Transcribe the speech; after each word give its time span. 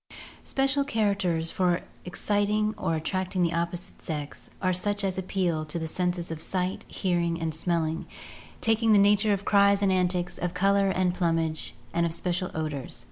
Special 0.43 0.83
characters 0.83 1.51
for 1.51 1.81
exciting 2.05 2.73
or 2.75 2.95
attracting 2.95 3.43
the 3.43 3.53
opposite 3.53 4.01
sex 4.01 4.49
are 4.59 4.73
such 4.73 5.03
as 5.03 5.19
appeal 5.19 5.63
to 5.65 5.77
the 5.77 5.87
senses 5.87 6.31
of 6.31 6.41
sight, 6.41 6.85
hearing, 6.87 7.39
and 7.39 7.53
smelling, 7.53 8.07
taking 8.61 8.93
the 8.93 8.97
nature 8.97 9.31
of 9.31 9.45
cries 9.45 9.83
and 9.83 9.91
antics, 9.91 10.39
of 10.39 10.55
color 10.55 10.89
and 10.89 11.13
plumage, 11.13 11.75
and 11.93 12.07
of 12.07 12.15
special 12.15 12.49
odors. 12.55 12.99